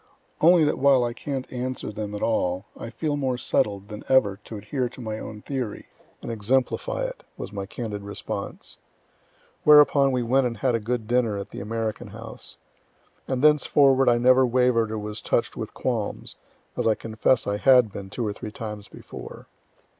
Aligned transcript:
"Only 0.41 0.63
that 0.63 0.79
while 0.79 1.03
I 1.03 1.13
can't 1.13 1.53
answer 1.53 1.91
them 1.91 2.15
at 2.15 2.23
all, 2.23 2.65
I 2.75 2.89
feel 2.89 3.15
more 3.15 3.37
settled 3.37 3.89
than 3.89 4.03
ever 4.09 4.37
to 4.45 4.57
adhere 4.57 4.89
to 4.89 4.99
my 4.99 5.19
own 5.19 5.43
theory, 5.43 5.89
and 6.23 6.31
exemplify 6.31 7.03
it," 7.05 7.23
was 7.37 7.53
my 7.53 7.67
candid 7.67 8.01
response. 8.01 8.79
Whereupon 9.63 10.11
we 10.11 10.23
went 10.23 10.47
and 10.47 10.57
had 10.57 10.73
a 10.73 10.79
good 10.79 11.07
dinner 11.07 11.37
at 11.37 11.51
the 11.51 11.59
American 11.61 12.07
House. 12.07 12.57
And 13.27 13.43
thenceforward 13.43 14.09
I 14.09 14.17
never 14.17 14.43
waver'd 14.43 14.89
or 14.91 14.97
was 14.97 15.21
touch'd 15.21 15.55
with 15.55 15.75
qualms, 15.75 16.35
(as 16.75 16.87
I 16.87 16.95
confess 16.95 17.45
I 17.45 17.57
had 17.57 17.91
been 17.93 18.09
two 18.09 18.25
or 18.25 18.33
three 18.33 18.51
times 18.51 18.87
before.) 18.87 19.45